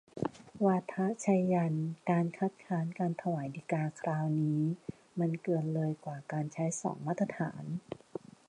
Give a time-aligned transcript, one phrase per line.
[0.65, 4.59] วาทะไชยันต์: การคัดค้านการถวายฎีกาคราวนี้
[5.19, 7.63] มันเกินเลยกว่าการใช้สองมาตรฐาน